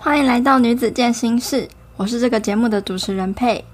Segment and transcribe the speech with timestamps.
[0.00, 3.64] 欢迎来到女子健心室，我是这个节目的主持人佩。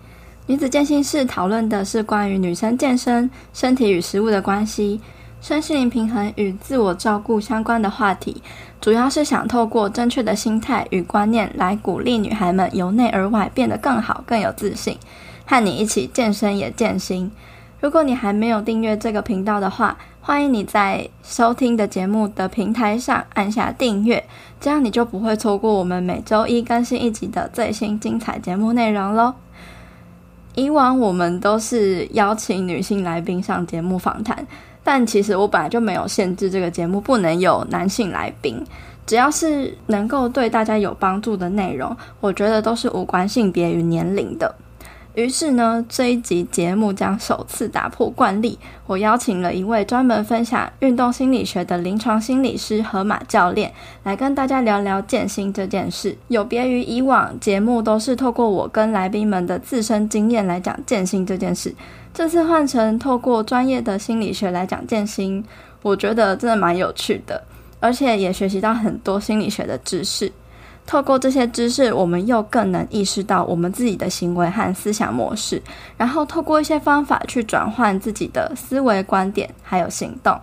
[0.47, 5.03] 女子健心室讨论的是关于女生健身、身体与食物的关系、
[5.43, 8.43] 身心灵平衡与自我照顾相关的话题，
[8.81, 14.97] 主要是想透过正确的心态与观念来鼓励女孩们由内而外变得更好、更有自信，
[15.45, 17.31] 和你一起健身也健心。
[17.85, 24.25] 如果你还没有订阅这个频道的话，欢迎你在收听的节目的平台上按下订阅，
[24.59, 29.35] 这样你就不会错过我们每周一更新一集的最新精彩节目内容喽。
[30.55, 34.47] 以往我们都是邀请女性来宾上节目访谈，
[34.83, 38.65] 但其实我本来就没有限制这个节目不能有男性来宾，
[39.05, 44.55] 只要是能够对大家有帮助的内容，我觉得都是无关性别与年龄的。
[45.15, 53.73] 于是呢，这一集节目将首次打破惯例，我邀请了一位专门分享运动心理学的临床心理师河马教练，
[54.03, 56.19] 来跟大家聊聊健心这件事。
[56.27, 61.73] 有别于以往节目都是透过我跟来宾们的自身经验来讲健心这件事，
[62.13, 65.45] 这次换成透过专业的心理学来讲健心，
[65.83, 67.41] 我觉得真的蛮有趣的，
[67.79, 70.33] 而且也学习到很多心理学的知识。
[70.87, 75.63] 透过这些知识，我们又更能意识到我们自己的行为和思想模式，
[75.97, 80.39] 然后透过一些方法去转换自己的思维观点还有行动。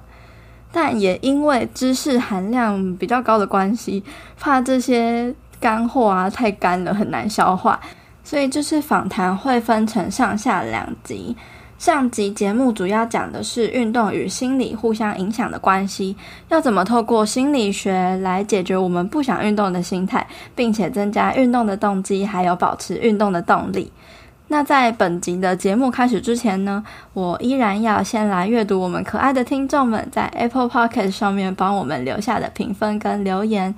[0.71, 4.03] 但也因为知识含量比较高的关系，
[4.39, 7.79] 怕这些干货啊太干了很难消化，
[8.23, 11.35] 所以这次访谈会分成上下两集。
[11.81, 16.15] 上集节目主要讲的是运动与心理互相影响的关系，
[16.49, 23.91] 要怎么透过心理学来解决我们不想运动的心态，并且增加运动的动机，还有保持运动的动力。
[24.49, 33.73] 那在本集的节目开始之前呢，我依然要先来阅读我们可爱的听众们在 Apple Podcast 上面帮我们留下的评分跟留言。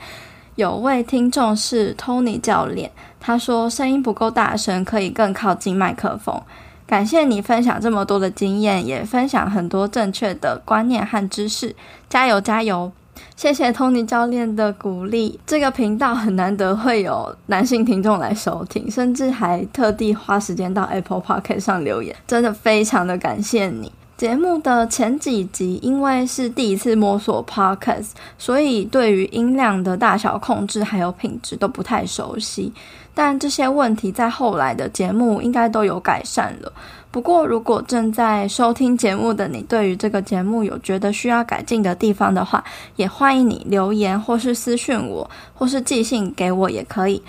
[0.55, 6.41] 有位听众是 Tony 教练，他说声音不够大声，可以更靠近麦克风。
[6.85, 11.75] 感谢你分享这么多的经验，也分享很多正确的观念和知识，
[12.09, 12.91] 加油加油！
[13.35, 15.39] 谢谢 Tony 教练的鼓励。
[15.45, 23.91] 这个频道很难得会有男性听众来收听，甚至还特地花时间到 Apple Podcast 上留言，真的非常的感谢你。
[24.15, 32.71] 节目的前几集因为是第一次摸索 Podcast，所以对于音量的大小控制还有品质都不太熟悉。
[33.13, 36.71] 但这些问题在后来的节目应该都有改善了。
[37.11, 42.63] 不过，如果正在收听节目的你对于这个节目有觉得需要改进的地方的话，
[42.95, 47.21] 也欢迎你留言或是私讯我，或是寄信给我也可以，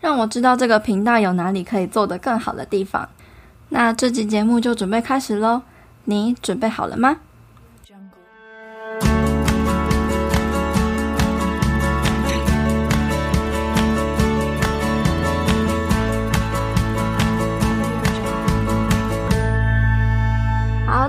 [0.00, 3.08] 让我知道这个频道有哪里可以做得更好的地方。
[3.68, 5.62] 那这集节目就准备开始喽，
[6.04, 7.16] 你准备好了吗？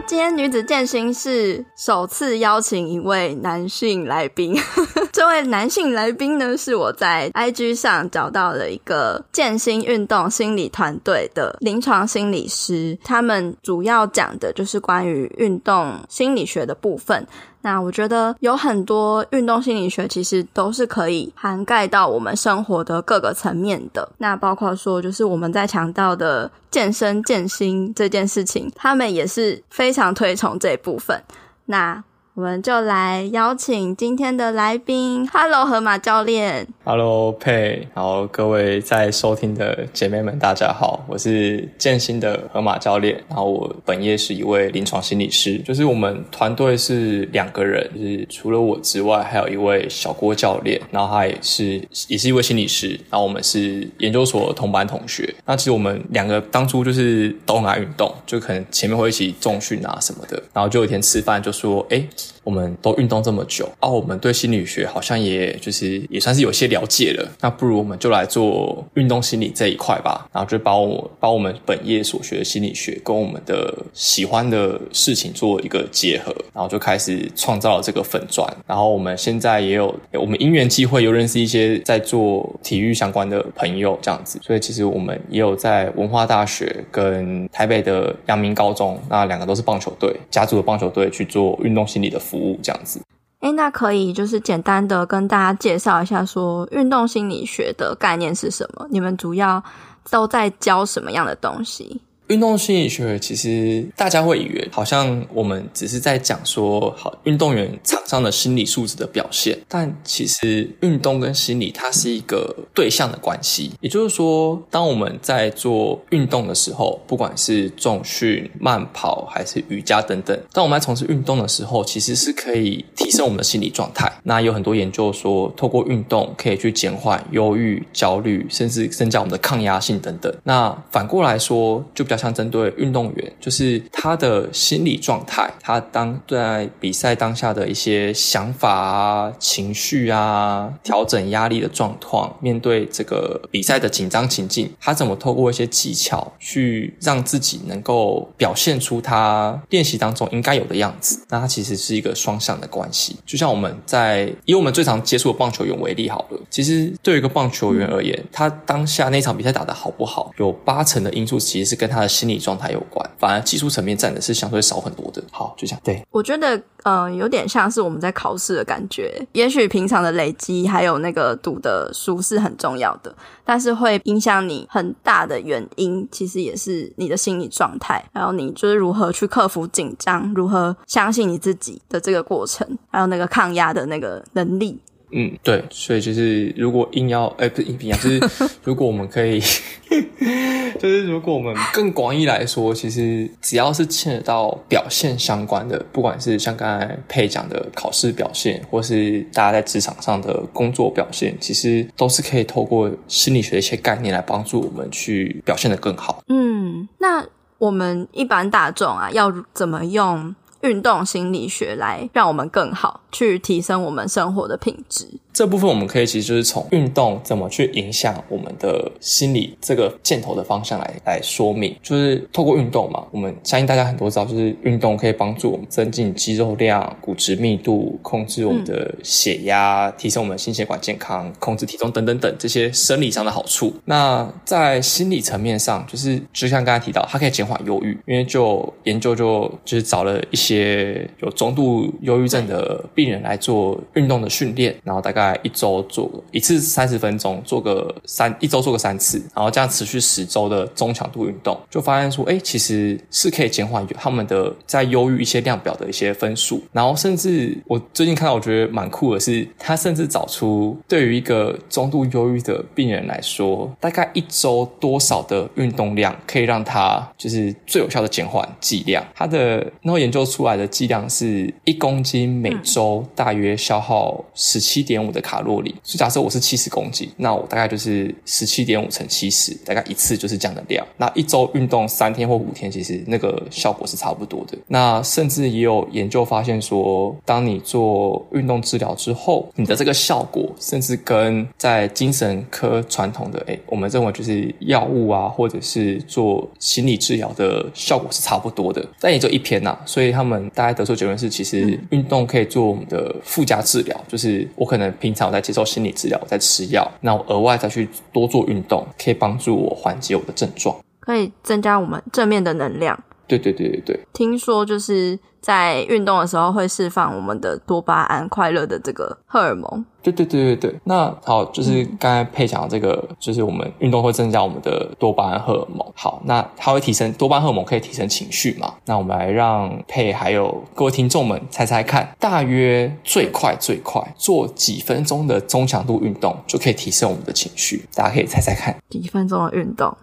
[0.06, 4.56] 今天女子健行是首次邀请一位男性来宾，
[5.12, 17.26] 这位男性来宾呢是我在 IG 上找到了一个健心运动心理团队的临床心理师，他们主要讲的就是关于运动心理学的部分。
[17.64, 24.08] 那我觉得有很多运动心理学其实都是可以涵盖到我们生活的各个层面的。
[24.20, 31.20] 那包括说，就是我们在强调的健身健心这件事情，他们也是非常推崇这一部分。
[31.66, 32.04] 那。
[32.36, 62.04] 我们就来邀请今天的来宾，Hello，河马教练，Hello，佩，然后各位在收听的姐妹们，大家好，我是建新的河马教练，然后我本业是一位临床心理师，就是我们团队是两个人，就是除了我之外，还有一位小郭教练，然后他也是也是一位心理师，然后我们是研究所同班同学，那其实我们两个当初就是都很爱运动，就可能前面会一起重训啊什么的，然后就有一天吃饭就说，哎。
[62.44, 67.32] 我们都运动这么久，啊，我们对心理学好像也就是也算是有些了解了。
[67.40, 70.28] 那不如我们就来做运动心理这一块吧。
[70.34, 78.48] 然后就把我把我们本业所学的心理学跟我们的喜欢的事情做一个结合，然后就开始创造了这个粉钻。
[78.68, 84.40] 然后我们现在也有我们因缘机会又认识一些在做体育相关的朋友，这样子。
[84.42, 92.20] 所以其实我们也有在文化大学跟台北的阳明高中，那两个都是棒球队，家族的棒球队去做运动心理的。
[92.24, 93.02] 服务这样子，
[93.42, 98.88] 哎，那可以就是简单的跟大家介绍一下，说运动心理学的概念是什么？
[98.90, 99.62] 你们主要
[100.10, 102.02] 都在教什么样的东西？
[102.28, 113.72] 运动心理学其实大家会以为好像我们只是在讲说好运动员场上的心理素质的表现，但其实运动跟心理它是一个对象的关系。
[113.82, 124.12] 也就是说，当我们在做运动的时候，不管是重训、慢跑还是瑜伽等等，当我们在从事运动的时候，其实是可以提升我们的心理状态。
[124.24, 130.34] 那有很多研究说，透过运动可以去减缓忧郁、焦虑，甚至增加我们的抗压性等等。
[130.44, 151.26] 那反过来说，就比像针对运动员，就是他的心理状态，他当在比赛当下的一些想法啊、情绪啊，调整压力的状况，面对这个比赛的紧张情境，他怎么透过一些技巧去让自己能够表现出他练习当中应该有的样子？
[151.30, 153.16] 那他其实是一个双向的关系。
[153.26, 165.24] 就像我们在以我们最常接触的棒球员为例好了，其实对于一个棒球员而言，他当下那场比赛打得好不好，有八成的因素其实是跟他的心理状态有关，反而技术层面占的是相对少很多的。
[165.32, 165.82] 好，就这样。
[165.84, 169.26] 对，我觉得，呃，有点像是我们在考试的感觉。
[169.34, 184.80] 也许平常的累积还有那个读的书是很重要的，但是会影响你很大的原因，其实也是你的心理状态，还有你就是如何去克服紧张，如何相信你自己的这个过程，还有那个抗压的那个能力。
[185.16, 188.20] 嗯，对，所以就是如果硬要，哎，不是硬要，就是
[188.64, 189.40] 如果我们可以，
[190.80, 206.24] 就是如果我们更广义来说，其实只要是牵扯到表现相关的，不管是像刚才佩讲的考试表现，或是大家在职场上的工作表现，其实都是可以透过心理学的一些概念来帮助我们去表现的更好。
[206.28, 207.24] 嗯，那
[207.60, 210.36] 我们一般大众啊，要怎么用？
[210.64, 215.08] 运动心理学来让我们更好去提升我们生活的品质。
[215.32, 221.76] 这部分我们可以其实就是从运动怎么去影响我们的心理这个箭头的方向来来说明。
[221.82, 233.74] 就是透过运动嘛，我们相信大家很多知道，就是运动可以帮助我们增进肌肉量、骨质密度、控制我们的血压、提升我们心血管健康、控制体重等等等这些生理上的好处。
[233.86, 240.53] 那在心理层面上，就是就像刚才提到，它可以减缓忧郁，因为就研究就就是找了一些。
[240.54, 256.62] 些有中度忧郁症的病人来做运动的训练，然后大概一周做一次三十分钟，做个三一周做个三次，然后这样持续十周的中强度运动，就发现说，哎，其实是可以减缓他们的在忧郁一些量表的一些分数。
[256.72, 269.04] 然后甚至我最近看到，我觉得蛮酷的是，他甚至找出对于一个中度忧郁的病人来说，大概一周多少的运动量可以让他就是最有效的减缓剂量。
[269.16, 270.43] 他的然后研究出。
[270.44, 275.74] 出来的剂量是一公斤每周大约消耗十七点五的卡路里。
[275.84, 280.86] 所以假设我是七十公斤，那我大概就是十七点五乘七十，大概一次就是这样的量。
[280.98, 284.58] 那一周运动三天或五天，其实那个效果是差不多的。
[284.68, 298.86] 那甚至也有研究发现说，当你做运动治疗之后，你的这个效果甚至跟在精神科传统的哎，我们认为就是药物啊，或者是做心理治疗的效果是差不多的。
[299.00, 300.33] 但也就一篇呐，所以他们。
[300.50, 312.98] 大家得出结论是，其实运动可以做我们的附加治疗，就是我可能平常我在接受心理治疗，我在吃药，那我额外再去多做运动，可以帮助我缓解我的症状，可以增加我们正面的能量。
[313.28, 319.86] 对对对对对，听说就是在运动的时候会释放我们的多巴胺，快乐的这个荷尔蒙。
[320.02, 325.90] 对对对对对，那好，就是刚才配讲的这个，就是我们运动会增加我们的多巴胺荷尔蒙。
[325.96, 328.74] 好，那它会提升多巴胺荷尔蒙，可以提升情绪嘛？
[328.86, 337.86] 那我们来让配还有各位听众们猜猜看，大约最快最快做几分钟的中强度运动就可以提升我们的情绪？
[337.96, 339.98] 大家可以猜猜看，几分钟的运动，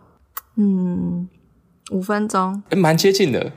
[0.57, 1.29] 嗯。
[1.91, 3.53] 五分钟，蛮接近的，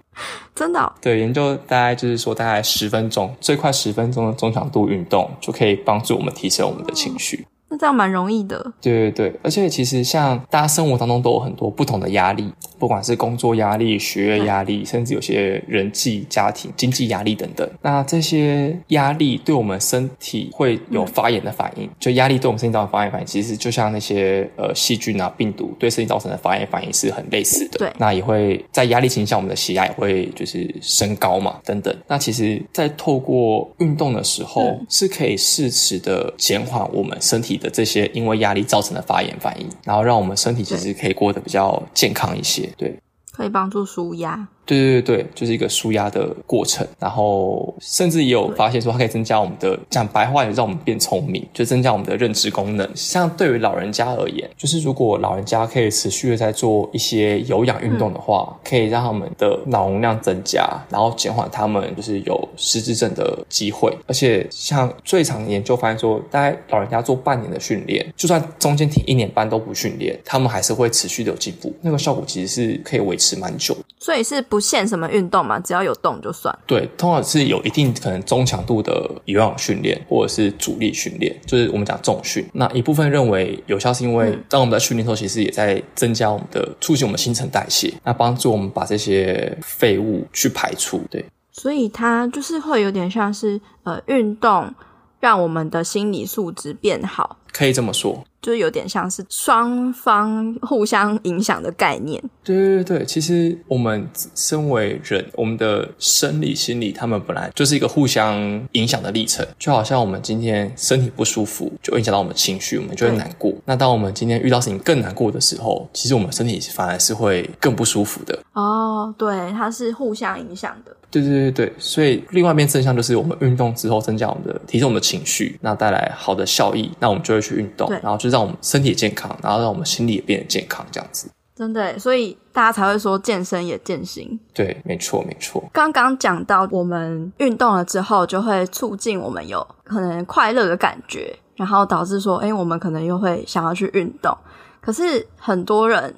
[0.54, 0.94] 真的。
[1.02, 7.46] 对，研究大概就是说，大概十分钟，最快十分钟的中强度运动就可以帮助我们提升我们的情绪。
[7.74, 17.68] 那这样蛮容易的，对对对，而且其实像大家生活当中都有很多不同的压力，不管是工作压力、学业压力，甚至有些人际、家庭、经济压力等等。
[17.82, 27.80] 那这些压力对我们身体会有发炎的反应，就压力对我们身体造成发炎反应，其实就像那些呃细菌啊、病毒对身体造成的发炎反应是很类似的。
[27.80, 31.96] 对，那也会在压力情况下，我们的血压也会就是升高嘛，等等。
[32.08, 37.60] 那其实，在透过运动的时候，是可以适时的减缓我们身体。
[37.64, 43.00] 的这些因为压力造成的发炎反应，然后让我们身体其实可以过得比较健康一些，对，
[43.32, 44.48] 可以帮助舒压。
[44.66, 46.86] 对对对对，就是一个舒压的过程。
[47.00, 52.90] 然后甚至也有发现说，它可以增加我们的讲白话，也让我们变聪明，就增加我们的认知功能。
[52.96, 63.96] 像对于老人家而言，就是如果老人家可以持续的在做一些有氧运动的话，可以让他们的脑容量增加，然后减缓他们就是有失智症的机会。
[64.08, 71.74] 而且像最长研究发现说，大概老人家做半年的训练，就算中间停一年半都不训练，他们还是会持续的有进步。
[71.82, 73.76] 那个效果其实是可以维持蛮久。
[74.00, 76.56] 所以是不限什么运动嘛，只要有动就算。
[76.68, 82.48] 对，通常是有一定可能中强度的有氧训练，或者是阻力训练，就是我们讲重训。
[82.54, 91.02] 那一部分认为有效，是因为当我们在训练的时候，其实也在增加我们的促进我们新陈代谢，那帮助我们把这些废物去排出。
[91.10, 94.72] 对，所以它就是会有点像是呃运动，
[95.20, 98.26] 让我们的心理素质变好，可以这么说。
[98.42, 102.22] 就是有点像是双方互相影响的概念。
[102.44, 104.06] 对对对对，其实我们
[104.36, 108.38] 身为人，我们的生理、心理，他们本来就是一个互相
[108.74, 109.48] 影响的历程。
[109.58, 113.54] 就好像我们今天身体不舒服，就影响到我们情绪，我们就会难过。
[113.64, 118.38] 那当我们今天遇到事情更难过的时候，其实我们身体反而是会更不舒服的。
[118.52, 120.94] 哦，对，它是互相影响的。
[121.10, 131.30] 对对对对，所以另外一边正向就是我们运动之后增加我们的提升我们的情绪，那带来好的效益，那我们就会去运动，然后就让我们身体健康，然后让我们心理也变得健康，这样子。
[131.56, 134.40] 真的，所以大家才会说健身也健心。
[134.56, 135.64] 对，没错没错。
[135.72, 144.36] 刚刚讲到我们运动了之后，就会促进我们有可能快乐的感觉，然后导致说，哎，我们可能又会想要去运动。
[144.82, 146.12] 可是很多人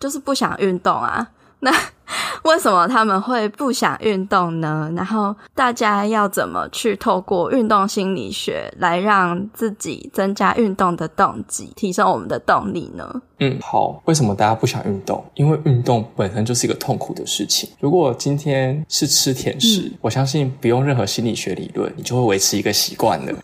[0.00, 1.28] 就是不想运动啊，
[1.60, 1.72] 那。
[2.44, 4.90] 为什么他们会不想运动呢？
[4.96, 13.20] 然后大家要怎么去透过运动心理学来让自己增加运动的动机，提升我们的动力呢？
[13.40, 14.00] 嗯，好。
[14.06, 15.22] 为什么大家不想运动？
[15.34, 17.68] 因为运动本身就是一个痛苦的事情。
[17.80, 23.34] 如果今天是吃甜食，我相信不用任何心理学理论，你就会维持一个习惯了。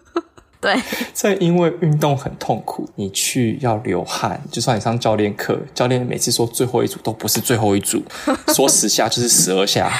[0.64, 0.74] 对，
[1.12, 8.02] 正因为运动很痛苦，你去要流汗，就算你上教练课，教练每次说最后一组都不是最后一组，
[8.54, 9.92] 说十下就是十二下，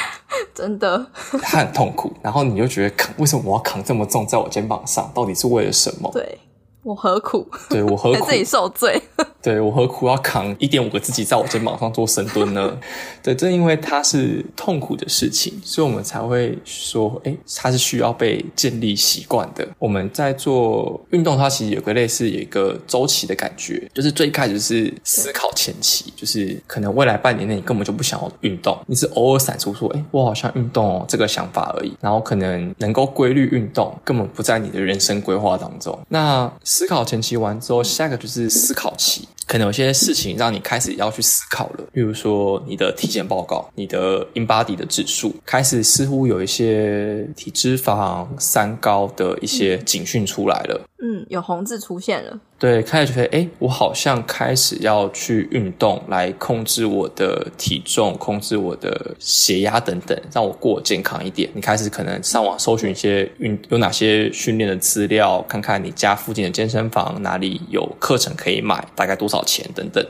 [0.55, 1.07] 真的，
[1.43, 2.11] 他很痛苦。
[2.23, 5.11] 然后你就觉得扛，为什么我要扛这么重在我肩膀上？
[5.15, 6.11] 到底是为了什么？
[6.15, 6.39] 对。
[6.85, 7.47] 我何苦？
[7.71, 9.01] 对我何苦自己受罪？
[9.43, 12.79] 对我何苦要扛一点五个自己在我肩膀上做深蹲呢？
[13.23, 19.67] 对，正因为它是痛苦的事情，所以我们才会说，哎，它是需要被建立习惯的。
[19.79, 35.99] 我们在做运动，它其实有个类似有一个周期的感觉，就是最开始是思考前期，就是可能未来半年内你根本就不想要运动，你是偶尔闪出说，哎，我好像运动哦这个想法而已，然后可能能够规律运动，根本不在你的人生规划当中。
[36.09, 39.29] 那思考前期完之后，下一个就是思考期。
[39.47, 50.81] 可能有些事情让你开始要去思考了，比如说你的体检报告、你的 in body 的指数，开始似乎有一些体脂肪、三高的一些警讯出来了。
[51.03, 52.41] 嗯，有红字出现了。
[52.59, 61.51] 对，开始觉得，哎，我好像开始要去运动，来控制我的体重，控制我的血压等等，让我过健康一点。
[61.53, 70.07] 你开始可能上网搜寻一些运有哪些训练的资料，看看你家附近的健身房哪里有课程可以买，大概多少少钱等等。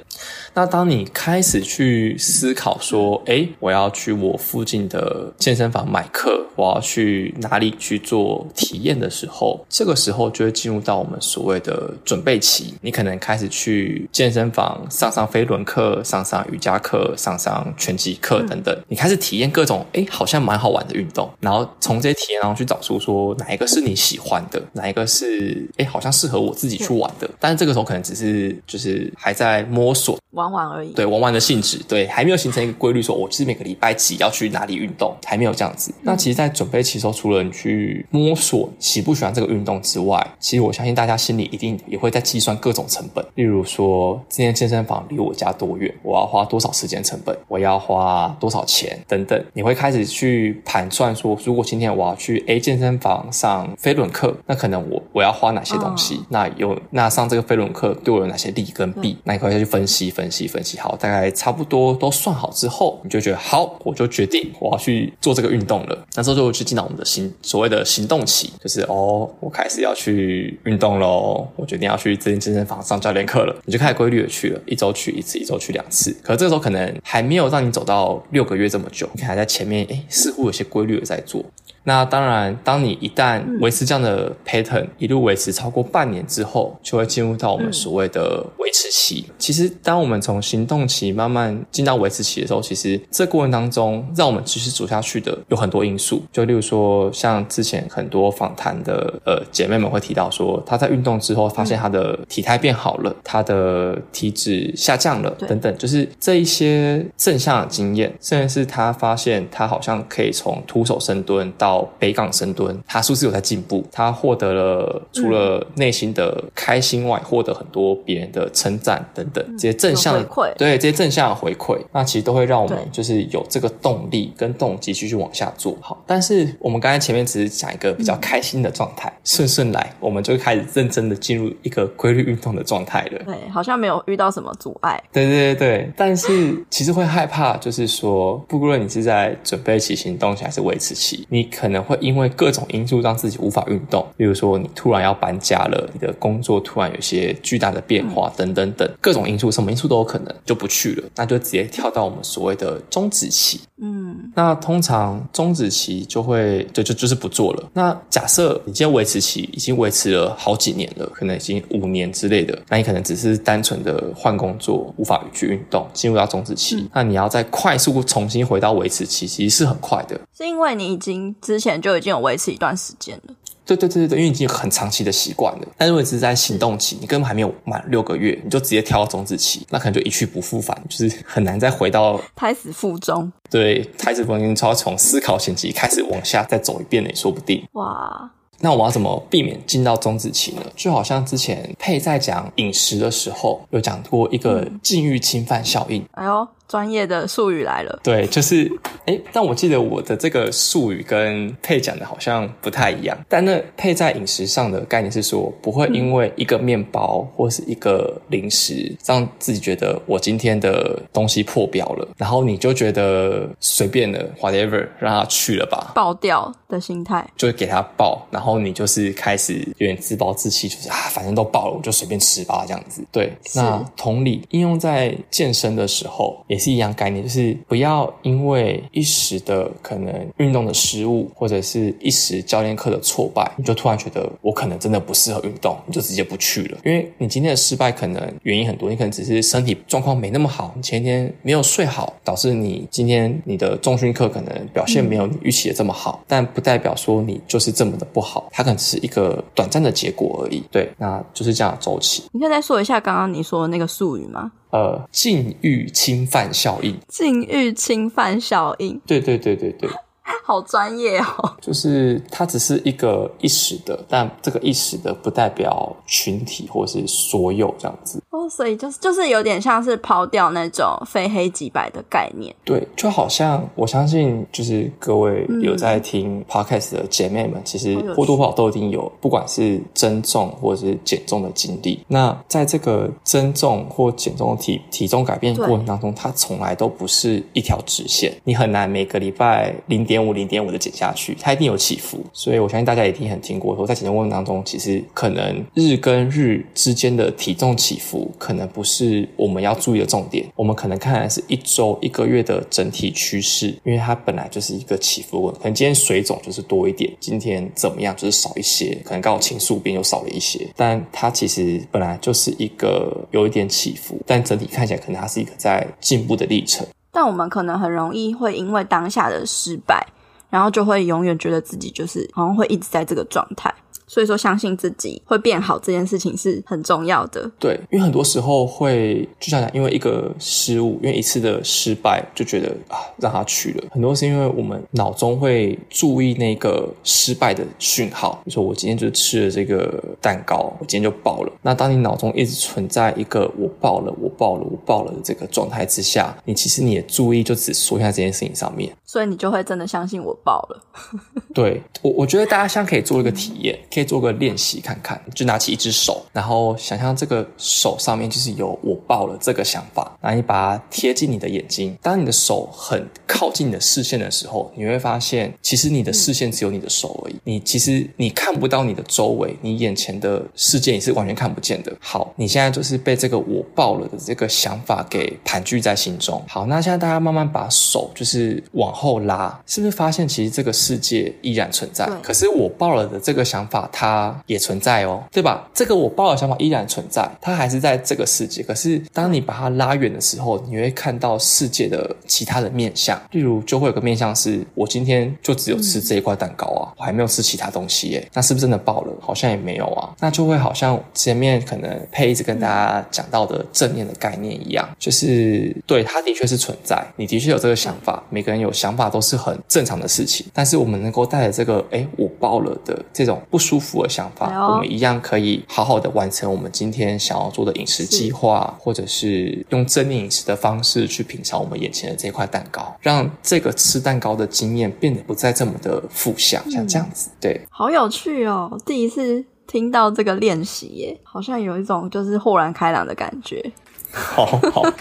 [0.56, 12.74] 那当你开始去思考说，哎，我要去我附近的健身房买课，我要去哪里去做体验的时候，这个时候就会进入到我们所谓的准备期。
[12.82, 27.28] 你可能开始去健身房上上飞轮课、上上瑜伽课、上上拳击课等等，你开始体验各种哎，好像蛮好玩的运动，然后从这些体验当中去找出说哪一个是你喜欢的，哪一个是哎，好像适合我自己去玩的。
[27.40, 30.16] 但是这个时候可能只是就是还在摸索。
[30.44, 35.92] 玩玩而已，对玩玩的性质，对还没有形成一个规律，说我就是每个礼拜几要去哪里运动，还没有这样子。
[36.02, 56.20] 那其实，在准备期时候，除了你去摸索喜不喜欢这个运动之外，其实我相信大家心里一定也会在计算各种成本，例如说，今天健身房离我家多远，我要花多少时间成本，我要花多少钱等等，你会开始去盘算说，如果今天我要去 A 健身房上飞轮课，那可能我我要花哪些东西？
[56.28, 59.16] 那有那上这个飞轮课对我有哪些利跟弊？
[59.22, 60.24] 那你可以去分析分。
[60.24, 66.06] 分析分析好，大概差不多都算好之后，你就觉得好，我就决定我要去做这个运动了。
[66.14, 73.54] 那时候就去进到我们的行所谓的行动期，就是哦，我开始要去运动喽，我决定要去这间健身房上教练课了。
[73.64, 76.10] 你就开始规律的去了，一周去一次，一周去两次。
[76.22, 81.44] 可是这个时候可能还没有让你走到六个月这么久，你还在前面，哎，似乎有些规律的在做。
[81.84, 88.88] 那当然，当你一旦维持这样的 pattern，一路维持超过半年之后，就会进入到我们所谓的维持。
[88.90, 89.26] 期。
[89.38, 96.22] 其实，当我们从行动期慢慢进到维持期的时候，其实这过程当中，让我们继续走下去的有很多因素。
[96.32, 113.84] 就例如说，像之前很多访谈的呃姐妹们会提到说，她在运动之后发现她的体态变好了，她的体脂下降了，等等，就是这一些正向的经验，甚至是她发现她好像可以从徒手深蹲到北港深蹲，他是不是有在进步？
[113.90, 126.02] 他获得了除了内心的开心外，获得很多别人的称赞等等，这些正向回馈，对这些正向的回馈，那其实都会让我们就是有这个动力跟动机继续往下做好。
[126.06, 133.22] 但是我们刚才前面只是讲一个比较开心的状态，顺顺来，我们就开始认真的进入一个规律运动的状态了。
[133.24, 135.02] 对，好像没有遇到什么阻碍。
[135.12, 144.06] 对对对对，但是其实会害怕，就是说，不论你是在准备起行动期还是维持期，你可能会因为各种因素让自己无法运动。
[144.16, 153.60] 比如说，你突然要搬家了，你的工作突然有些巨大的变化，等等等，各种因素，什么因素都有可能就不去了，那就直接跳到我们所谓的终止期。
[153.80, 154.03] 嗯，
[154.34, 157.70] 那通常终止期就会就就就是不做了。
[157.72, 166.88] 那假设你今天维持期已经维持了好几年了，可能已经五年之类的，那你可能只是单纯的换工作，无法去运动，进入到终止期。
[166.94, 170.20] 那你要再快速重新回到维持期，其实是很快的。
[170.36, 173.34] 是因为你已经之前就已经有维持一段时间了。
[173.66, 175.68] 对对对对对，因为已经有很长期的习惯了。
[175.76, 183.32] 但如果只是在行动期，你根本还没有满六个月，你就直接跳到终止期，那可能就一去不复返，就是很难再回到胎死腹中。
[183.50, 187.66] 对，胎死腹中，就要从思考前期开始往下再走一遍也说不定。
[187.72, 188.30] 哇。
[188.60, 190.62] 那我们要怎么避免进到中止期呢？
[190.74, 196.02] 就好像之前佩在讲饮食的时候，有讲过一个禁欲侵犯效应。
[196.12, 198.00] 哎呦，专业的术语来了。
[198.02, 198.70] 对，就是
[199.06, 203.16] 哎，但我记得我的这个术语跟配讲的好像不太一样。
[203.28, 218.54] 但那配在饮食上的概念是说，不会因为一个面包或是一个零食，让自己觉得我今天的东西破表了，然后你就觉得随便的 whatever 让它去了吧，爆掉的心态，就给它爆，然后。
[218.64, 223.04] 你就是开始有点自暴自弃，就是啊，反正都爆了，我就随便吃吧，这样子。
[223.10, 236.78] 对，那同理应用在健身的时候也是一样概念，就是不要因为一时的可能运动的失误，或者是一时教练课的挫败，你就突然觉得我可能真的不适合运动，你就直接不去了。
[236.84, 248.48] 因为你今天的失败可能原因很多，你可能只是身体状况没那么好，你前一天没有睡好，导致你今天你的重训课可能表现没有你预期的这么好，但不代表说你就是这么的不好。
[248.52, 252.22] 它可能是一个短暂的结果而已，对，那就是这样的周期。
[252.32, 254.52] 你可以再说一下刚刚你说的那个术语吗？
[254.74, 256.98] 呃，禁欲侵犯效应。
[257.06, 259.00] 禁欲侵犯效应。
[259.06, 259.88] 对对对对对。
[260.46, 261.56] 好专业哦！
[261.60, 268.48] 就是它只是一个一时的，但这个一时的不代表群体或是所有这样子哦。
[268.50, 272.54] 所以就是就是有点像是抛掉那种非黑即白的概念。
[272.62, 282.04] 对，就好像我相信，就是各位有在听 podcast 的姐妹们，其实或多或少都一定有，不管是增重或者是减重的经历。
[282.06, 290.13] 那在这个增重或减重体体重改变过程当中，它从来都不是一条直线，你很难每个礼拜零点。
[290.14, 300.46] 点五零点五的减下去，它一定有起伏，所以我相信大家一定很听过说，在减重过程当中，其实可能日跟日之间的体重起伏，可能不是我们要注意的重点。
[300.54, 316.86] 我们可能看的是一周、一个月的整体趋势，因为它本来就是一个起伏可能今天水肿就是多一点，今天怎么样就是少一些，可能刚好情绪边又少了一些，但它其实本来就是一个有一点起伏，但整体看起来可能它是一个在进步的历程。
[317.14, 320.04] 但我们可能很容易会因为当下的失败，
[320.50, 323.72] 然后就会永远觉得自己就是好像会一直在这个状态。
[324.14, 327.50] 所以说，相信自己会变好这件事情是很重要的。
[327.58, 333.84] 对，因为很多时候会就像讲，因为一个失误，因为一次的失败，就觉得啊，让他去了。
[333.90, 341.52] 很多是因为我们脑中会注意那个失败的讯号，比如说我今天就吃了这个蛋糕，我今天就爆了。
[341.62, 350.80] 那当你脑中一直存在一个我爆了，我爆了，我爆了的这个状态之下，你其实你的注意就只缩在这件事情上面，所以你就会真的相信我爆了。
[351.52, 354.03] 对我，我觉得大家现在可以做一个体验，可以。
[354.04, 361.96] 做个练习看看，就拿起一只手，然后想象这个手上面就是有我抱了这个想法，然后你把它贴近你的眼睛。
[362.02, 367.36] 当你的手很靠近你的视线的时候，你会发现，其实你的视线只有你的手而已。
[367.44, 371.92] 你其实你看不到你的周围，你眼前的世界也是完全看不见的。
[372.00, 376.42] 好，你现在就是被这个我抱了的这个想法给盘踞在心中。
[376.48, 382.08] 好，那现在大家慢慢把手就是往后拉，是不是发现其实这个世界依然存在？
[382.22, 383.83] 可是我抱了的这个想法。
[383.92, 385.68] 它也存在哦，对吧？
[385.74, 388.62] 这个我抱的想法依然存在，它还是在这个世界。
[388.62, 393.20] 可是当你把它拉远的时候，你会看到世界的其他的面相。
[393.30, 398.28] 例如，就会有个面相是，我今天就只有吃这一块蛋糕啊，我还没有吃其他东西耶。
[398.32, 399.12] 那是不是真的爆了？
[399.20, 400.14] 好像也没有啊。
[400.20, 410.46] 那就会好像前面可能配一直跟大家讲到的正念的概念一样，就是对它的确是存在，你的确有这个想法，每个人有想法都是很正常的事情。
[410.52, 433.72] 但是我们能够带着这个，哎，我爆了的这种不舒服的想法，我们一样可以好好的完成我们今天想要做的饮食计划，或者是用正念饮食的方式去品尝我们眼前的这块蛋糕，让这个吃蛋糕的经验变得不再这么的负向，像这样子，对，好有趣哦，第一次听到这个练习耶，好像有一种就是豁然开朗的感觉，
[434.12, 434.82] 好 好。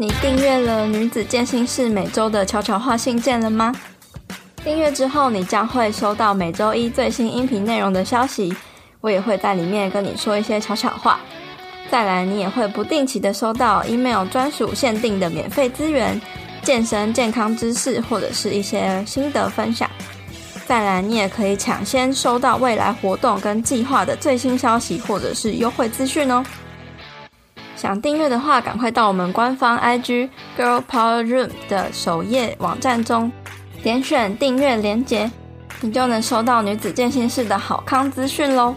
[0.00, 3.74] 你订阅了女子健心室每周的悄悄话信件了吗？
[4.62, 8.54] 订阅之后，你将会收到每周一最新音频内容的消息，
[9.00, 11.18] 我也会在里面跟你说一些悄悄话。
[11.90, 16.20] 再来，你也会不定期的收到 email 专属限定的免费资源、
[16.62, 19.90] 健身健康知识或者是一些心得分享。
[20.64, 26.44] 再来，你也可以抢先收到未来活动跟计划的最新消息或者是优惠资讯哦。
[27.78, 33.30] 想订阅的话，赶快到我们官方 IG Girl Power Room 的首页网站中，
[33.84, 35.30] 点选订阅连结，
[35.80, 38.74] 你就能收到女子健心室的好康资讯喽。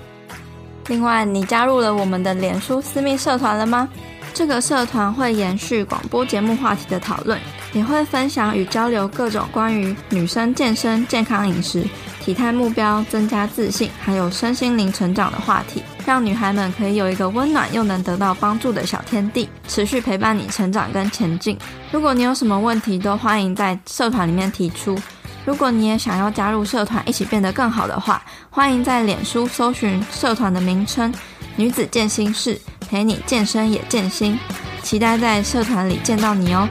[0.88, 3.90] 另外，你加入了我们的脸书私密社团了吗？
[4.36, 7.40] 这个社团会延续广播节目话题的讨论，
[7.74, 11.84] 也会分享与交流各种关于女生健身、健康饮食。
[12.20, 21.58] 体态目标、增加自信，还有身心灵成长的话题，让女孩们可以有一个温暖又能得到帮助的小天地，持续陪伴你成长跟前进。
[21.92, 24.98] 如果你有什么问题，都欢迎在社团里面提出。
[25.46, 31.14] 如果你也想要加入社团，一起变得更好的话，欢迎在脸书搜寻社团的名称
[31.58, 32.60] “女子健心室”，
[32.90, 34.38] 陪你健身也健心。
[34.84, 36.68] 期待在社团里见到你哦。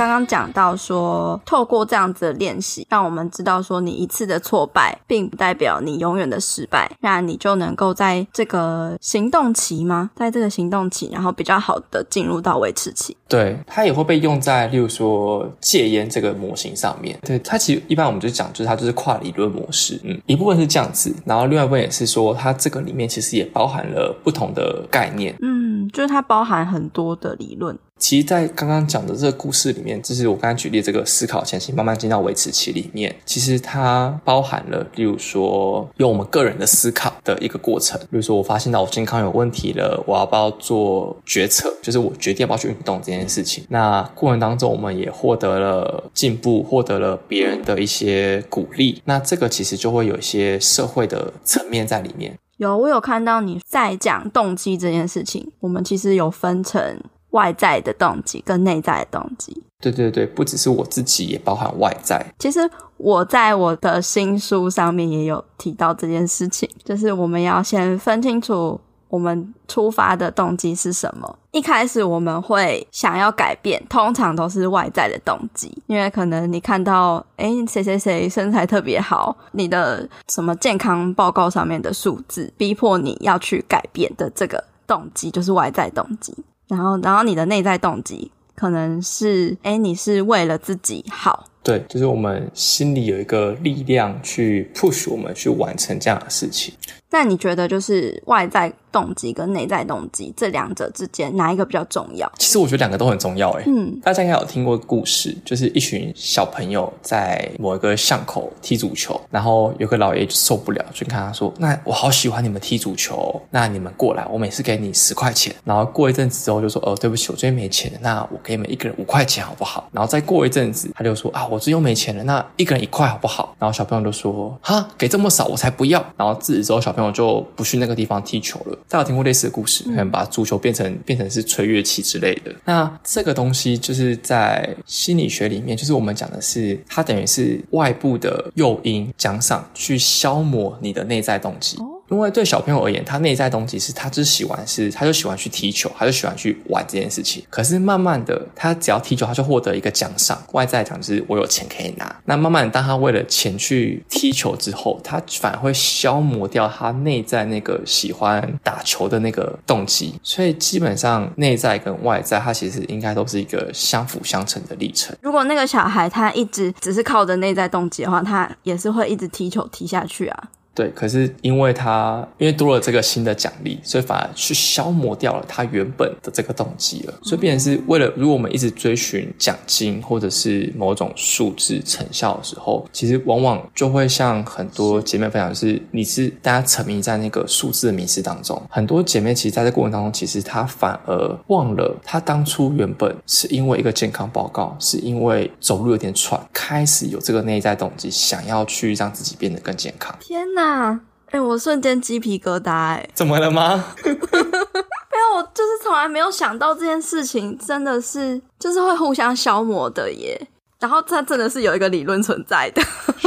[0.00, 10.10] 刚刚讲到说，透过这样子的练习，让我们知道说，你一次的挫败，并不代表你永远的失败，那你就能够在这个行动期吗？
[10.16, 13.14] 在这个行动期，然后比较好的进入到维持期。
[13.28, 17.18] 对，它也会被用在，例如说戒烟这个模型上面。
[17.22, 20.00] 对，它其实一般我们就讲，就是它就是跨理论模式。
[20.04, 25.36] 嗯，一部分是这样子，然后另外一部分也是说，它这个里面其实也包含了不同的概念。
[25.42, 27.78] 嗯，就是它包含很多的理论。
[28.00, 38.00] 其实，在刚刚讲的这个故事里面，就是我刚才举例这个思考前行，慢慢进到维持期里面，其实它包含了，例如说，用我们个人的思考的一个过程。
[38.10, 41.72] 比如说，我发现到我健康有问题了，我要不要做决策？
[41.82, 43.64] 就是我决定要不要去运动这件事情。
[43.68, 49.02] 那过程当中，我们也获得了进步，获得了别人的一些鼓励。
[49.04, 52.36] 那这个其实就会有一些社会的层面在里面。
[52.56, 56.98] 有，我有看到你在讲动机这件事情，我们其实有分成。
[57.30, 62.24] 外在的动机跟内在的动机，对对对，不只是我自己，也包含外在。
[62.38, 62.60] 其实
[62.96, 71.38] 我在我的新书上面也有提到这件事情，就是我们要先分清楚我们出发的动机是什么。
[71.52, 86.32] 一开始我们会想要改变，通常都是外在的动机，因为可能你看到，哎，谁谁谁身材特别好，你的什么健康报告上面的数字，逼迫你要去改变的这个动机，就是外在动机。
[86.70, 91.46] 然后，然后你的内在动机可能是，哎，你是为了自己好。
[91.62, 96.72] 对，就是我们心里有一个力量去 push 我们去完成这样的事情。
[97.10, 102.30] 那你觉得，就是外在动机跟内在动机这两者之间，哪一个比较重要？
[102.38, 103.50] 其实我觉得两个都很重要。
[103.52, 128.78] 哎，嗯，大家应该有听过故事，就是一群小朋友在某一个巷口踢足球，然后有个老爷就受不了，就跟他说：“那我好喜欢你们踢足球，那你们过来，我每次给你十块钱。”然后过一阵子之后就说：“哦，对不起，我最近没钱了，那我给你们一个人五块钱好不好？”然后再过一阵子，他就说：“啊，我最近没钱了，那一个人一块好不好？”然后小朋友就说：“哈，给这么少，我才不要。”然后自此之后，小朋友就不去那个地方踢球了。
[128.88, 129.84] 大家有听过类似的故事？
[129.84, 132.54] 可能把足球变成变成是吹乐器之类的。
[132.64, 141.78] 那这个东西就是在心理学里面，就是我们讲的是，它等于是外部的诱因奖赏去消磨你的内在动机。
[142.10, 147.44] 因为对小朋友而言，他内在动机是他只喜欢是，他就喜欢去踢球，他就喜欢去玩这件事情。
[147.48, 152.14] 可是慢慢的，他只要踢球，他就获得一个奖赏，外在奖就是我有钱可以拿。
[152.24, 160.14] 那慢慢当他为了钱去踢球之后，他反而会消磨掉他内在那个喜欢打球的那个动机。
[160.22, 165.16] 所以基本上内在跟外在，它其实应该都是一个相辅相成的历程。
[165.22, 170.48] 如果那个小孩他一直只是靠着内在动机的话，他也是会一直踢球踢下去啊。
[170.80, 177.12] 对，可是因为他因为多了这个新的奖励，所以反而去消磨掉了他原本的这个动机了。
[177.22, 188.58] 所以变成是为了，如果我们一直追寻奖金或者是某种数字成效的时候，其实往往就会像很多姐妹分享，是你是大家沉迷在那个数字的迷失当中。
[188.70, 200.16] 很多姐妹其实在这过程当中，其实她反而忘了，她当初原本是因为一个健康报告，是因为走路有点喘，开始有这个内在动机，想要去让自己变得更健康。
[200.20, 200.69] 天哪！
[200.70, 201.00] 啊！
[201.30, 203.84] 哎，我瞬间鸡皮疙瘩，哎，怎么了吗？
[204.02, 210.48] 没有，我就是从来没有想到这件事情，真的是就是会互相消磨的耶。
[210.78, 212.82] 然后它真的是有一个理论存在的，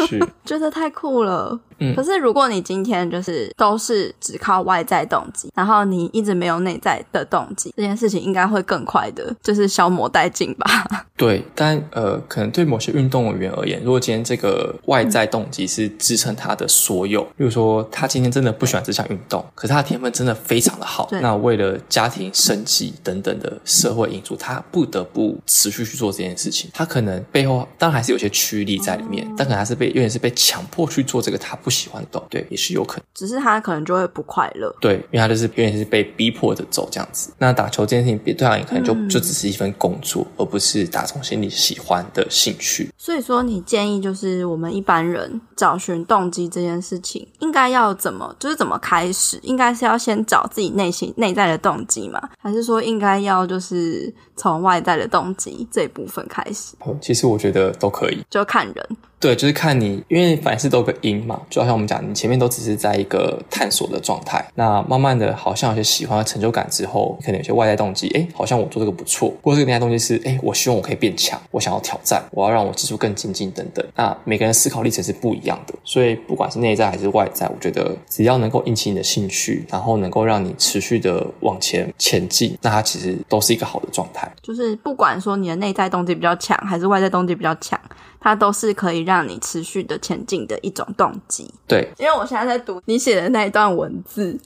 [0.08, 1.60] 是 觉得太酷了。
[1.96, 11.06] 可是，如果你今天就是都是只靠外在动机，然后你一直没有内在的动机，这件事情应该会更快的，就是消磨殆尽吧？
[11.16, 26.70] 对，但呃，可能对某些运动员而言，如果今天这个外在动机是支撑他的所有，比如说他今天真的不喜欢这项运动，可是他的天分真的非常的好，那为了家庭生计等等的社会因素，他不得不持续去做这件事情。
[26.74, 31.74] 他可能背后当然还是有些驱力在里面，但可能还是被有点是被强迫去做这个他不。
[31.74, 33.04] 喜欢动，对，也是有可能。
[33.16, 37.34] 只是他可能就会不快乐，对，因为他就是有点是被逼迫着走这样子。
[37.40, 42.92] 那打球这件事情，对他也可能就就只是一份工作，而不是打从心里喜欢的兴趣。
[42.96, 49.40] 所以说，你建议就是我们一般人找寻动机这件事情，应该要怎么，就是怎么开始？
[49.42, 52.22] 应该是要先找自己内心内在的动机吗？
[52.38, 56.76] 还是说应该要就是从外在的动机这一部分开始？
[57.02, 58.98] 其实我觉得都可以，就看人。
[59.20, 73.86] 对，就是看你，因为凡事都有个因嘛，就好像我们讲，你前面都只是在一个探索的状态，那慢慢的，好像有些喜欢和成就感之后，可能有些外在动机，哎，好像我做这个不错，或者这个内在动机是，哎，我希望我可以变强，我想要挑战，我要让我技术更精进等等。
[73.96, 84.28] 那每个人思考历程是不一样的，所以不管是内在还是外在，我觉得只要能够引起你的兴趣，然后能够让你持续的往前前进，那它其实都是一个好的状态。
[84.42, 87.80] 就是不管说你的内在动机比较强，还是外在动机比较强。
[88.24, 91.54] 它都是可以让你持续的前进的一种动机。
[91.68, 94.40] 对，因为我现在在读你写的那一段文字。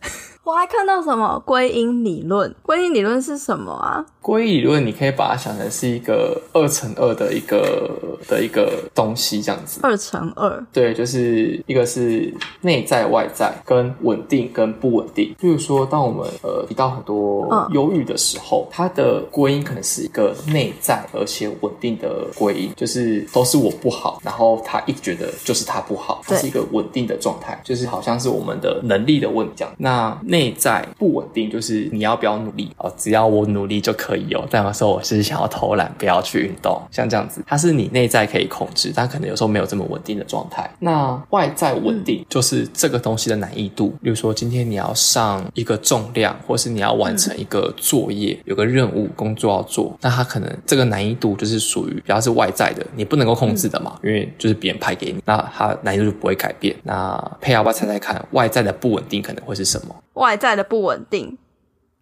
[0.48, 2.56] 我还看到什么归因理论？
[2.62, 4.06] 归因理论是什么啊？
[4.22, 7.92] 归因理论你可以把它想成是一个二乘二的一个
[8.30, 9.82] 的一个东西，这样子。
[9.84, 15.36] 二乘二，对，就是一个是内在外在跟稳定跟不稳定。
[15.38, 29.74] 比如说，当我们呃提到很多忧郁的时候，它的归因可能是一个内在而且稳定的归因，就是都是我不好，然后他一直觉得就是他不好，它是一个稳定的状态，就是好像是我们的能力的问题这样。
[29.78, 32.94] 那内内在不稳定，就是你要不要努力哦？
[32.96, 34.48] 只要我努力就可以哦。
[34.52, 40.70] 但有时候我是想要偷懒，不要去运动，像这样子，它是你内在可以控制，但可能有时候没有这么稳定的状态。
[40.78, 43.96] 那外在稳定就是这个东西的难易度。
[44.00, 56.76] 比如说今天你要上一个重量，或是你要完成一个作业，有个任务工作要做，那它可能这个难易度就是属于比较是外在的，你不能够控制的嘛，因为就是别人派给你，那它难易度就不会改变。
[56.84, 59.96] 那佩要不要猜猜看，外在的不稳定可能会是什么？
[60.28, 61.38] 外在的不稳定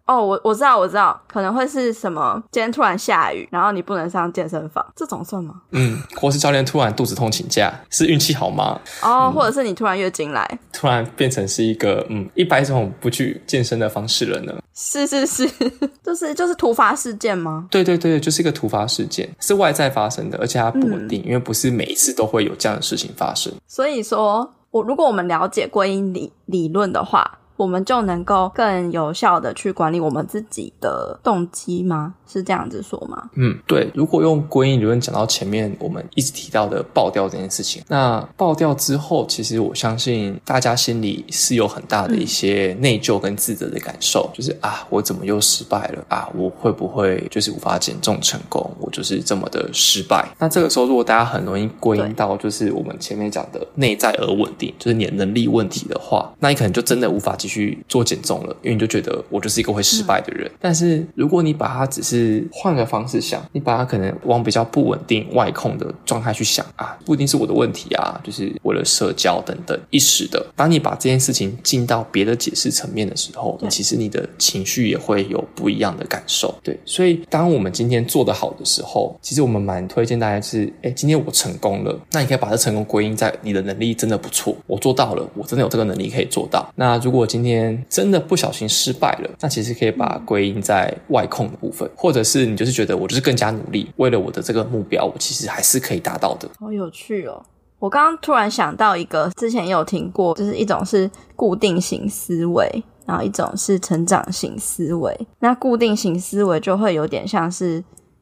[0.06, 2.40] 哦，我我知道我知道，可能会是什么？
[2.52, 5.62] 今天突然下雨，然后你不能上健身房，这种算吗？
[5.72, 8.80] 嗯，或是教练突然肚子痛请假，是运气好吗？
[9.02, 14.54] 哦，或者是你突然月经来，突然变成是一个嗯一百种不去健身的方式了呢？
[14.74, 15.48] 是是是，
[16.04, 17.66] 就是就是突发事件吗？
[17.68, 23.52] 对对对，就是一个突发事件，是外在发生的，而且它不稳定，因为不是每一次都会有这样的事情发生。
[23.66, 27.38] 所以说我如果我们了解归因理理论的话。
[27.56, 32.14] 我们就能够更有效的去管理我们自己的动机吗？
[32.28, 33.30] 是这样子说吗？
[33.34, 33.88] 嗯，对。
[33.94, 46.28] 如果用归因理论讲到前面，我们一直提到的爆掉这件事情，那爆掉之后，其实我相信大家心里是有很大的一些内疚跟自责的感受，就是啊，我怎么又失败了啊？
[46.34, 48.68] 我会不会就是无法减重成功？
[48.80, 50.28] 我就是这么的失败。
[50.38, 57.34] 那这个时候，如果大家很容易归因到就是我们前面讲的内在而稳定，就是你的能力问题的话，那你可能就真的无法。
[57.46, 60.50] 继续做减重了，因为你就觉得我就是一个会失败的人。
[60.60, 70.44] 但是如果你把它只是换个方式想，你把它可能往比较不稳定、外控的状态去想啊，不一定是我的问题啊，就是为了社交等等一时的。
[70.56, 76.52] 当你把这件事情进到别的解释层面的时候，其实你的情绪也会有不一样的感受。
[76.64, 86.68] 对，所以当我们今天做得好的时候，其实我们蛮推荐大家是，哎，今天我成功了，那你可以把这成功归因在你的能力真的不错，我做到了，我真的有这个能力可以做到。
[86.74, 96.48] 那如果今天真的不小心失败了，那其实可以把它归因在外控的部分，或者是你就是觉得我就是更加努力，为了我的这个目标，我其实还是可以达到的。
[96.58, 97.42] 好有趣哦！
[97.78, 102.82] 我刚刚突然想到一个，之前也有听过，就是一种是固定型思维。
[103.06, 107.80] 然后一种是成长型思维，那固定型思维就会有点像是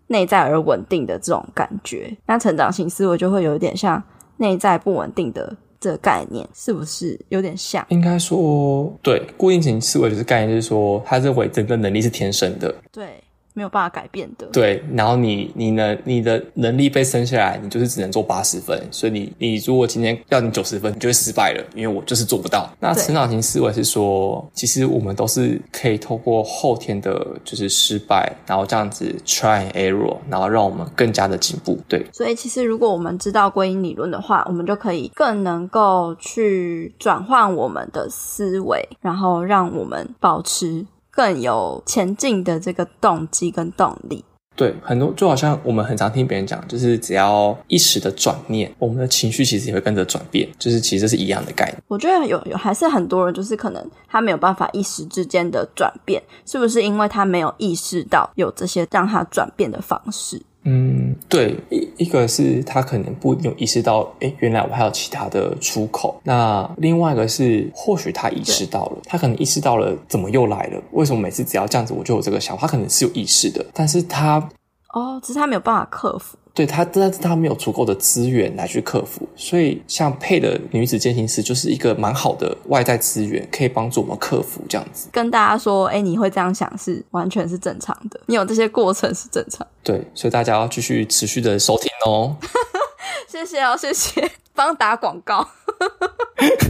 [0.08, 4.02] 内在而稳定的这种感觉，那成长型思维就会有点像
[4.36, 7.84] 内在不稳定的这个概念，是不是有点像？
[7.90, 13.22] 应该说，对，固定型思维就是概念，就是说他认为整个能力是天生的，对。
[13.54, 14.46] 没有办法改变的。
[14.48, 22.68] 对，然后你你能你的能力被生下来，你就是只能做八十分，所以你你如果今天要你九十分，你就会失败了，因为我就是做不到。
[22.80, 31.78] 那成长型思维是说，其实我们都是可以透过后天的，就是失败，然后这样子 try error，然后让我们更加的进步。
[31.88, 40.84] 对，所以其实如果我们知道归因理论的话，我们就可以更能够去转换我们的思维，然后让我们保持。
[41.14, 44.24] 更有前进的这个动机跟动力。
[44.56, 50.48] 对，很多就好像我们很常听别人讲，就是只要一时的转念，我们的情绪其实也会跟着转变。
[50.60, 51.82] 就是其实是一样的概念。
[51.88, 60.40] 我觉得有有还是很多人，就是可能他没有办法一时之间的转变，是不是因为他没有意识到有这些让他转变的方式？
[60.64, 66.18] 嗯，对，一一个是他可能不有意识到，哎，原来我还有其他的出口。
[66.24, 70.82] 那另外一个是，或许他意识到了，他可能意识到了，怎么又来了？
[70.92, 72.62] 为什么每次只要这样子，我就有这个想法？
[72.62, 74.48] 他可能是有意识的，但是他
[74.94, 76.36] 哦，只是他没有办法克服。
[76.54, 85.08] 对他，但是他没有足够的资源来去克服，所以像配的女子健行师就是一个蛮好的外在资源，可以帮助我们克服这样子。
[85.10, 89.66] 跟大家说，哎，你会这样想是完全是正常的，你有这些过程是正常。
[89.82, 92.36] 对，所以大家要继续持续的收听哦。
[93.26, 95.44] 谢谢哦，谢谢，帮打广告。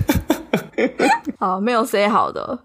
[1.39, 2.59] 好，没有 say 好的。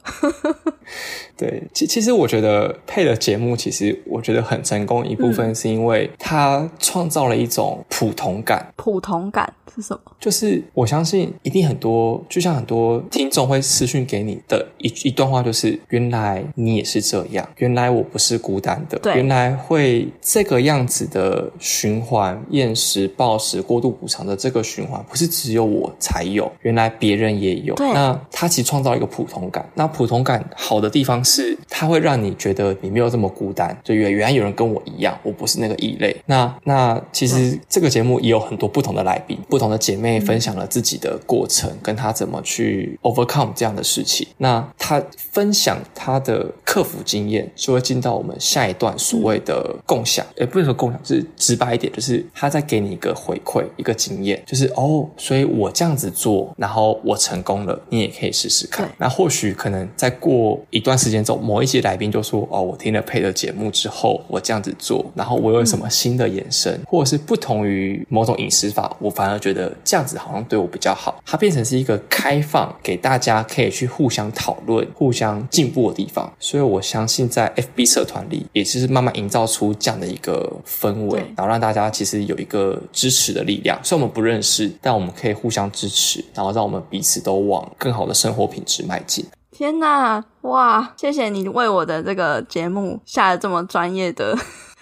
[1.38, 8.74] 对，其其实我觉得配的节目，其实我觉得很成功一部分是因为它创造了一种普通感。
[8.76, 10.12] 普通感是什么？
[10.19, 27.76] 就是我相信一定很多，就像很多听众会私讯给你的一一段话，就是原来你也是这样，原来我不是孤单的，原来会这个样子的循环，厌食、暴食、过度补偿的这个循环，不是只有我才有，原来别人也有。
[28.00, 29.70] 那它其实创造一个普通感。
[29.76, 36.16] 那普通感好的地方是，它会让你觉得你没有这么孤单，就原原来有人跟我一样，我不是那个异类。
[36.26, 44.26] 那那其实这个节目也有很多不同的来宾，不同的姐妹分享了自己的过程，跟她怎么去 overcome 这样的事情。
[44.38, 50.26] 那她分享她的克服经验，就会进到我们下一段所谓的共享。
[50.38, 57.78] 也不是说共享，是直白一点，就是她在给你一个回馈，一个经验，就是哦，所以我这样子做，然后我成功了。
[57.89, 58.89] 你也可以试试看。
[58.97, 71.21] 那或许可能再过一段时间之后，某一些来宾就说：“哦，我听了配的节目之后，我这样子做，然后我有什么新的延伸，或者是不同于某种饮食法，我反而觉得这样子好像对我比较好。
[71.25, 76.32] 它变成是一个开放，给大家可以去互相讨论、互相进步的地方。
[76.39, 83.80] 所以我相信，在 FB 社团里，也是慢慢营造出这样的一个氛围，然后让大家其实有一个支持的力量。
[83.84, 87.69] 虽然我们不认识，但我们可以互相支持，然后让我们彼此都往。
[87.80, 89.26] 更好的生活品质迈进。
[89.52, 90.94] 天哪，哇！
[90.96, 94.38] 谢谢你为我的这个节目下了这么专业的。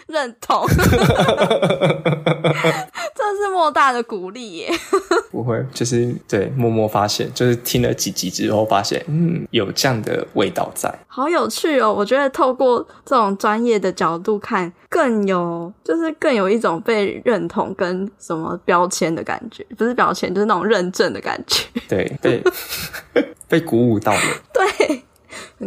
[0.08, 0.78] 认同， 这
[3.36, 4.72] 是莫大的鼓励耶！
[5.32, 11.94] 不会，就是对默默发现，就是听了几集之后发现，嗯，有这样的味道在，好有趣哦！
[11.94, 21.66] 我觉得透过这种专业的角度看，更有就是更有一种被认同跟什么标签的感觉，不是标签，就是那种认证的感觉。
[21.88, 22.42] 对，被
[23.48, 24.20] 被鼓舞到了。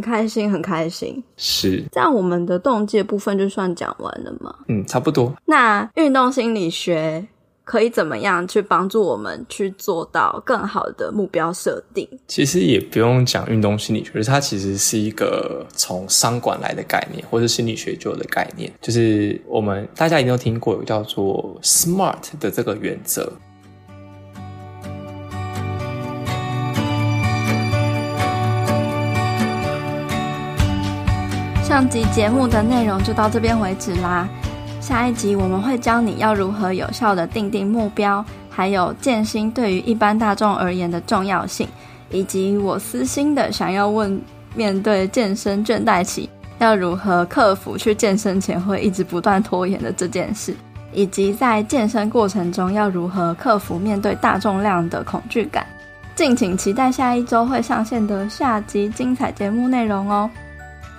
[0.00, 0.10] 对。
[0.10, 1.22] 很开心，很开心。
[1.36, 4.54] 是这样，我们的动机部分就算讲完了吗？
[4.68, 5.34] 嗯，差不多。
[5.44, 7.26] 那运动心理学
[7.64, 12.08] 可以怎么样去帮助我们去做到更好的目标设定？
[12.26, 18.72] 其实也不用讲运动心理学，它其实是一个从商管来的概念，或是心理学就有的概念。
[18.80, 23.30] 就是我们大家一定都听过有叫做 SMART 的这个原则。
[31.70, 34.28] 上集节目的内容就到这边为止啦。
[34.80, 41.68] 下一集我们会教你要如何有效的定定目标，还有健心对于一般大众而言的重要性，
[42.10, 44.20] 以及我私心的想要问：
[44.52, 46.28] 面对健身倦怠期，
[46.58, 50.52] 要如何克服去健身前会一直不断拖延的这件事，
[50.92, 55.64] 以及在健身过程中要如何克服面对大重量的恐惧感。
[56.16, 60.28] 敬请期待下一周会上线的下集精彩节目内容哦。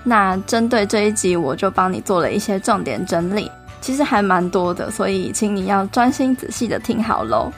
[0.03, 3.49] 那针对这一集，我就帮你做了一些重点整理。
[3.79, 7.51] 其实还蛮多的，所以请你要专心仔细的听好喽。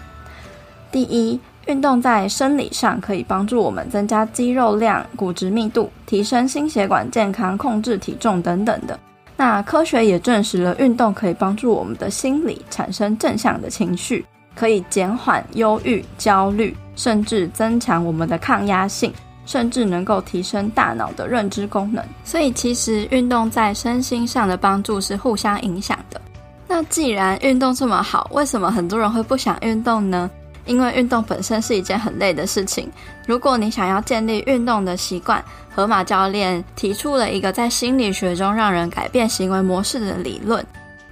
[0.92, 8.98] 第一，运动在生理上可以帮助我们增加肌肉量、骨质密度，提升心血管健康、控制体重等等的。
[9.36, 14.26] 那科学也证实了，运动可以帮助我们的心理产生正向的情绪，
[14.56, 19.12] 可以减缓忧郁、焦虑，甚至增强我们的抗压性。
[19.46, 26.22] 甚至能够提升大脑的认知功能，所以其实运动在身心上的帮助是互相影响的。
[26.68, 30.30] 那既然运动这么好，为什么很多人会不想运动呢？
[30.66, 32.90] 因为运动本身是一件很累的事情。
[33.28, 35.44] 如果你想要建立运动的习惯，
[35.76, 40.66] 河马教练提出了一个在心理学中让人改变行为模式的理论。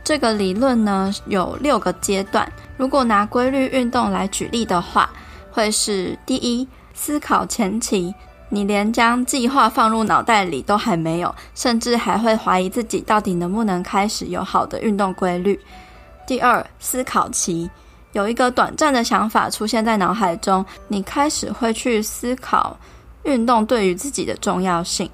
[0.06, 2.50] 这个理论呢有六个阶段。
[2.78, 5.10] 如果拿规律运动来举例的话，
[5.52, 6.66] 会是第一。
[7.02, 8.14] 思考前期，
[8.48, 15.60] 你连将计划放入脑袋里都还没有，甚至还会怀疑自己到底能不能开始有好的运动规律。
[16.28, 17.68] 第二，思考期，
[18.12, 22.78] 有一个短暂的想法出现在脑海中，你开始会去思考
[23.24, 25.10] 运动对于自己的重要性。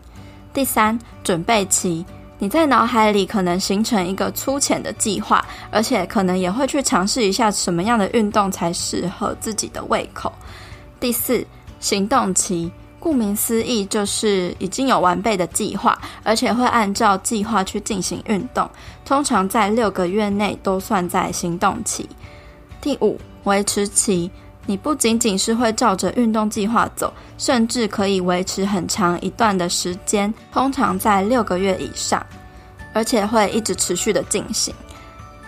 [0.54, 2.06] 第三，准备期，
[2.38, 10.30] 你在脑海里可能形成一个粗浅的计划，而且可能也会去尝试一下什么样的运动才适合自己的胃口。
[11.00, 11.48] 第四。
[11.80, 18.70] 行动期，顾名思义，就是已经有完备的计划，而且会按照计划去进行运动。
[19.06, 22.08] 通常在六个月内都算在行动期。
[22.82, 24.30] 第五，维持期，
[24.66, 32.26] 你不仅仅是会照着运动计划走，甚至可以维持很长一段的时间，通常在六个月以上，
[32.94, 34.74] 而且会一直持续的进行。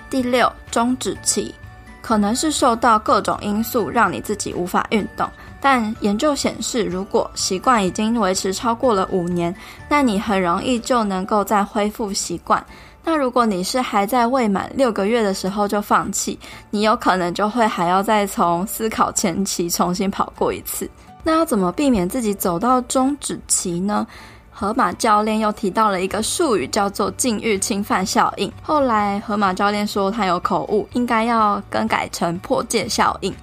[0.10, 1.54] 第六，终止期，
[2.02, 5.30] 可能是受到各种因素让你自己无法运动。
[5.62, 9.53] 但研究显示，如果习惯已经维持超过了五年，
[9.89, 12.66] 那你很容易就能够再恢复习惯。
[13.03, 16.38] 那如果你是还在未满六个月的时候就放弃，
[16.70, 20.89] 你有可能就会还要再从思考前期重新跑过一次。
[21.24, 24.05] 那要怎么避免自己走到终止期呢？
[24.51, 28.51] 河马教练又提到了一个术语，叫做禁欲侵犯效应。
[28.62, 33.34] 后来河马教练说他有口误，应该要更改成破戒效应。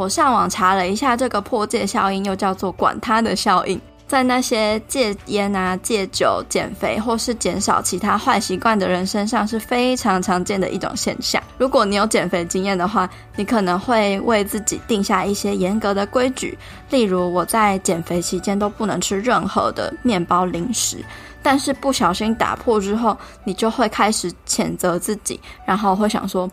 [0.00, 3.78] 我上网查了一下，这个破戒效应又叫做“管他的效应”。
[4.08, 11.40] 在那些戒烟啊、戒酒、减肥或是减少其他坏习惯的人身上是非常常见的一种现象。
[11.58, 20.96] 如果你有减肥经验的话，你可能会为自己定下一些严格的规矩，例如我在减肥期间都不能吃任何的面包零食。
[21.42, 26.50] 但是不小心打破之后，你就会开始谴责自己，然后会想说。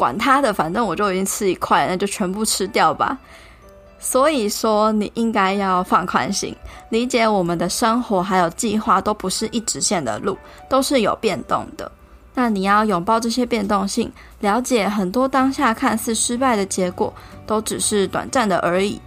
[0.00, 3.18] 管他的，反正我就已经吃一块，那就全部吃掉吧。
[3.98, 6.56] 所以说，你应该要放宽心，
[6.88, 10.38] 理解我们的生活还有计划都不是一直线的路，
[10.70, 11.92] 都是有变动的。
[12.32, 17.12] 那你要拥抱这些变动性，了解很多当下看似失败的结果，
[17.46, 18.98] 都只是短暂的而已。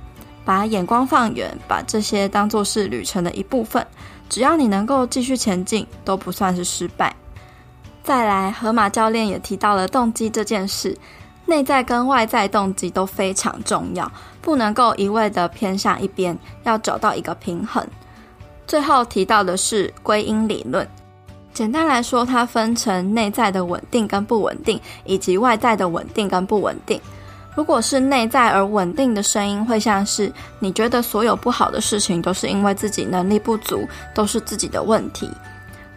[0.45, 3.83] 把眼光放远，把这些当作是旅程的一部分。
[4.29, 7.15] 只要你能够继续前进，都不算是失败。
[8.03, 10.95] 再来，河马教练也提到了动机这件事，
[11.45, 17.81] 内在跟外在动机都非常重要，不能够一味的偏向一边，要找到一个平衡。
[18.67, 20.85] 最后提到的是归因理论，
[21.53, 26.99] 简单来说，它分成内在的稳定跟不稳定，以及外在的稳定跟不稳定。
[27.55, 30.29] 如果是内在而稳定的声音，会像是
[30.59, 35.29] 你觉得所有不好的事情都是因为自己能力不足，都是自己的问题。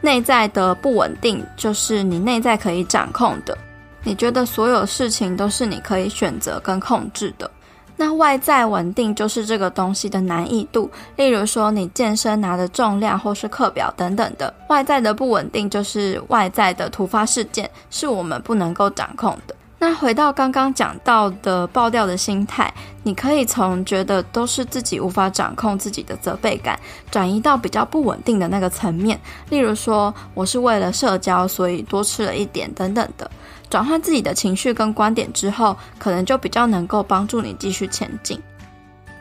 [0.07, 3.59] 内在的不稳定，就是你内在可以掌控的，
[4.05, 7.51] 你觉得所有事情都是你可以选择跟控制的。
[7.97, 14.55] 那外在稳定就是这个东西的难易度，例如说你健身拿的重量或是课表等等的。
[14.69, 19.56] 外在的不稳定就是外在的突发事件，是我们不能够掌控的。
[19.79, 22.73] 那回到刚刚讲到的爆掉的心态，
[23.03, 29.21] 你可以从觉得都是自己无法掌控自己的责备感，转移到比较不稳定的那个层面。
[29.51, 33.31] 例如说，我是为了社交，所以多吃了一点等等的，
[33.69, 38.41] 转换自己的情绪跟观点之后，可能就比较能够帮助你继续前进。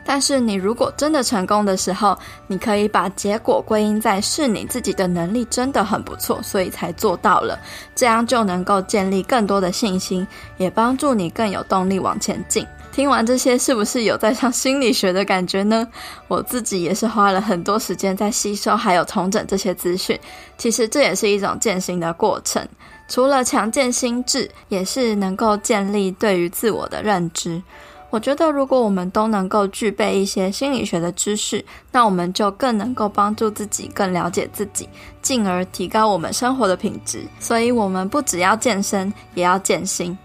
[0.08, 7.58] 但是你如果真的成功的时候，你可以把结果归因在是你自己的能力真的很不错，所以才做到了，
[7.94, 10.24] 这样就能够建立更多的信心，
[10.58, 12.64] 也帮助你更有动力往前进。
[12.92, 15.86] 听完这些，是不是有在上心理学的感觉呢？
[16.28, 20.18] 我自己也是花了很多时间在吸收还有重整这些资讯，
[20.56, 22.66] 其实这也是一种践行的过程。
[23.08, 27.62] 除了强健心智，也是能够建立对于自我的认知。
[28.08, 34.88] 我觉得，如果我们都能够具备一些心理学的知识，那我们就更能够帮助自己更了解自己，
[35.20, 37.24] 进而提高我们生活的品质。
[37.40, 40.16] 所以，我们不只要健身，也要健心。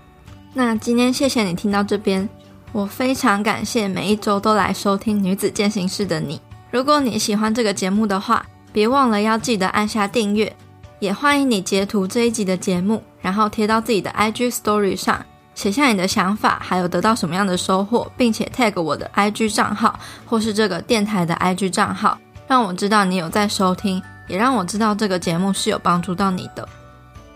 [0.53, 2.29] 那今天谢谢你听到这边，
[2.71, 6.39] 我非常感谢每一周都来收听女子健行室的你。
[6.69, 10.55] 如果你喜欢这个节目的话，别忘了要记得按下订阅，
[10.99, 15.25] 也欢迎你截图这一集的节目，然后贴到自己的 IG Story 上。
[15.53, 26.67] 写下你的想法，还有得到什么样的收获，并且 tag 我的 IG 账号或是这个电台的 IG 账号，让我知道你有在收听，也让我知道这个节目是有帮助到你的。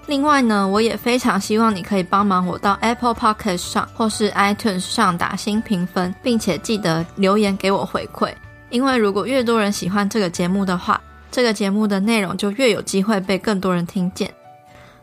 [0.07, 8.32] 另外呢，我也非常希望你可以帮忙我到 Apple Podcast 上或是 iTunes 上打新评分，并且记得留言给我回馈，
[8.70, 11.01] 因为如果越多人喜欢这个节目的话，
[11.32, 14.32] 这个节目的内容就越有机会被更多人听见。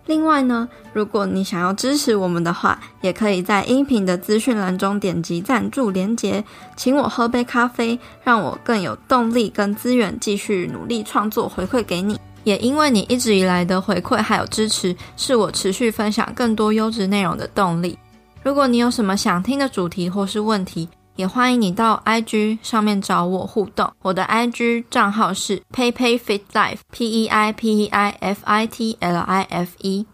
[0.07, 6.45] 另外呢，如果你想要支持我们的话，也可以在音频的资讯栏中点击赞助连结，
[6.77, 12.19] 请我喝杯咖啡，让我更有动力跟资源继续努力创作，回馈给你。
[12.45, 17.97] 也因为你一直以来的回馈还有支持，是我持续分享更多优质内容的动力。
[18.43, 29.43] 如果你有什么想听的主题或是问题，也欢迎你到 IG 上面找我互动，我的 IG 账号是 PeiPeiFitLife，P E I P E I F I T L I
[29.43, 30.07] F E。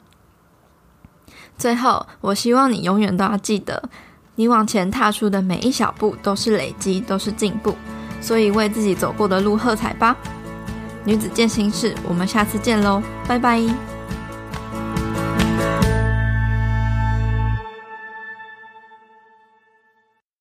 [1.57, 3.83] 最后，我希望你永远都要记得，
[4.35, 7.75] 你往前踏出的每一小步都是累积，都是进步，
[8.21, 10.17] 所以为自己走过的路喝彩吧！
[11.05, 13.98] 女子健心事，我们下次见喽，拜拜。